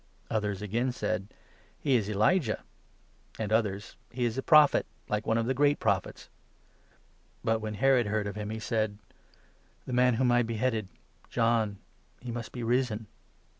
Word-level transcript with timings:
Others 0.31 0.63
again 0.63 0.91
said— 0.91 1.27
"He 1.83 1.95
is 1.95 2.09
Elijah," 2.09 2.63
and 3.37 3.51
others— 3.53 3.97
"He 4.11 4.25
is 4.25 4.35
a 4.35 4.41
15 4.41 4.47
Propliet, 4.47 4.85
like 5.07 5.27
one 5.27 5.37
of 5.37 5.45
the 5.45 5.53
great 5.53 5.79
Prophets." 5.79 6.27
But 7.43 7.61
when 7.61 7.75
Herod 7.75 8.05
16 8.07 8.11
heard 8.11 8.25
of 8.25 8.35
him, 8.35 8.49
he 8.49 8.57
said— 8.57 8.97
"The 9.85 9.93
man 9.93 10.15
whom 10.15 10.31
I 10.31 10.41
beheaded— 10.41 10.87
John 11.29 11.77
he 12.19 12.31
must 12.31 12.51
be 12.51 12.63
risen 12.63 13.05